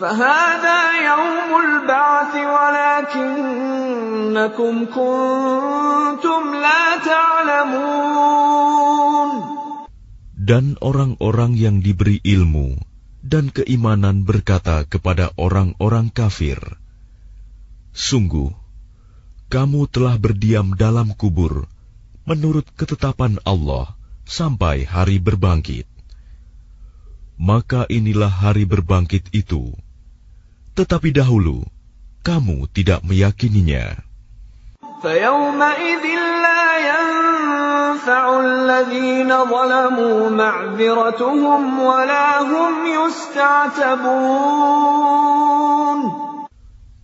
فهذا 0.00 0.80
يوم 1.08 1.50
البعث 1.64 2.32
ولكنكم 2.54 3.64
كنتم 4.92 6.42
لا 6.54 6.84
تعلمون 7.00 8.36
Dan 10.46 10.78
orang-orang 10.78 11.58
yang 11.58 11.82
diberi 11.82 12.22
ilmu 12.22 12.78
dan 13.18 13.50
keimanan 13.50 14.22
berkata 14.22 14.86
kepada 14.86 15.34
orang-orang 15.34 16.14
kafir, 16.14 16.62
Sungguh, 17.90 18.54
kamu 19.50 19.90
telah 19.90 20.14
berdiam 20.22 20.78
dalam 20.78 21.18
kubur 21.18 21.66
menurut 22.30 22.62
ketetapan 22.78 23.42
Allah 23.42 23.94
sampai 24.22 24.86
hari 24.86 25.18
berbangkit. 25.18 25.86
Maka 27.38 27.84
inilah 27.90 28.30
hari 28.32 28.64
berbangkit 28.64 29.30
itu. 29.34 29.74
tetapi 30.81 31.13
dahulu 31.13 31.61
kamu 32.25 32.65
tidak 32.73 33.05
meyakininya. 33.05 34.01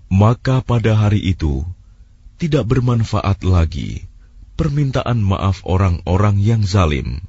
Maka 0.08 0.56
pada 0.66 0.92
hari 0.98 1.22
itu 1.22 1.62
tidak 2.42 2.64
bermanfaat 2.66 3.46
lagi 3.46 4.10
permintaan 4.58 5.22
maaf 5.22 5.62
orang-orang 5.70 6.42
yang 6.42 6.66
zalim, 6.66 7.22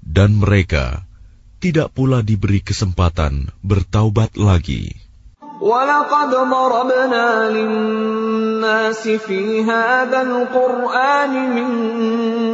dan 0.00 0.40
mereka 0.40 1.04
tidak 1.60 1.92
pula 1.92 2.24
diberi 2.24 2.64
kesempatan 2.64 3.52
bertaubat 3.60 4.40
lagi. 4.40 5.11
ولقد 5.61 6.29
ضربنا 6.29 7.49
للناس 7.49 9.07
في 9.07 9.63
هذا 9.63 10.21
القرآن 10.21 11.33
من 11.55 11.69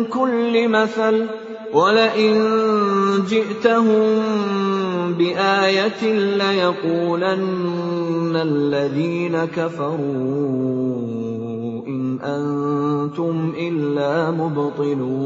كل 0.08 0.68
مثل 0.68 1.28
ولئن 1.74 2.34
جئتهم 3.28 4.04
بآية 5.14 6.04
ليقولن 6.38 8.36
الذين 8.36 9.46
كفروا 9.46 9.98
إن 11.88 12.20
أنتم 12.24 13.54
إلا 13.58 14.32
مبطلون 14.32 15.24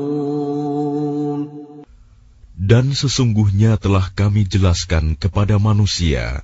Dan 2.57 2.91
sesungguhnya 2.91 3.79
telah 3.79 4.11
kami 4.11 4.43
jelaskan 4.43 5.15
kepada 5.15 5.55
manusia 5.55 6.43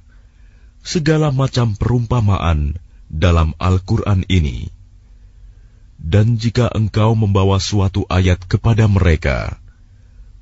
segala 0.83 1.31
macam 1.31 1.73
perumpamaan 1.79 2.75
dalam 3.07 3.55
Al-Quran 3.57 4.27
ini. 4.27 4.67
Dan 5.95 6.35
jika 6.35 6.67
engkau 6.67 7.15
membawa 7.15 7.63
suatu 7.63 8.03
ayat 8.11 8.43
kepada 8.43 8.91
mereka, 8.91 9.55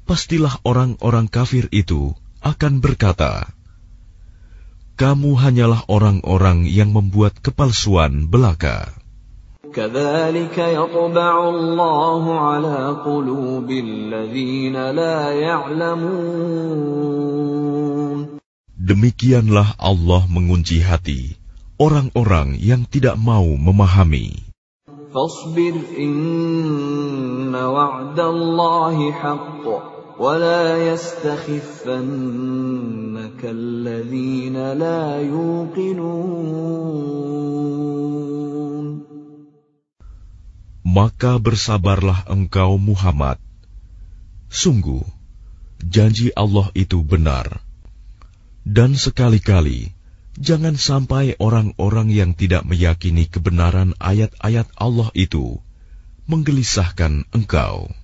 pastilah 0.09 0.57
orang-orang 0.65 1.29
kafir 1.29 1.69
itu 1.69 2.17
akan 2.41 2.81
berkata, 2.81 3.53
"Kamu 4.97 5.37
hanyalah 5.37 5.85
orang-orang 5.85 6.65
yang 6.65 6.89
membuat 6.89 7.37
kepalsuan 7.39 8.25
belaka." 8.25 8.97
كذلك 9.71 10.57
يطبع 10.57 11.49
الله 11.49 12.23
على 12.39 12.77
قلوب 13.07 13.71
الذين 13.71 14.75
لا 14.91 15.31
يعلمون 15.31 16.11
Demikianlah 18.81 19.77
Allah 19.77 20.25
mengunci 20.25 20.81
hati 20.81 21.37
orang-orang 21.77 22.57
yang 22.61 22.85
tidak 22.89 23.13
mau 23.17 23.45
memahami. 23.45 24.51
فاصبر 25.11 25.75
إن 25.99 27.51
وعد 27.51 28.19
الله 28.19 29.11
حق 29.11 29.65
ولا 30.19 30.87
يستخفنك 30.87 31.91
الذين 33.43 34.55
لا 34.79 35.19
يوقنون 35.19 36.71
Maka 40.91 41.39
bersabarlah 41.39 42.27
engkau 42.27 42.75
Muhammad. 42.75 43.39
Sungguh, 44.51 45.07
janji 45.79 46.35
Allah 46.35 46.67
itu 46.75 46.99
benar. 46.99 47.63
Dan 48.66 48.98
sekali-kali, 48.98 49.94
jangan 50.34 50.74
sampai 50.74 51.38
orang-orang 51.38 52.10
yang 52.10 52.34
tidak 52.34 52.66
meyakini 52.66 53.30
kebenaran 53.30 53.94
ayat-ayat 54.02 54.66
Allah 54.74 55.14
itu 55.14 55.62
menggelisahkan 56.26 57.30
engkau. 57.30 57.94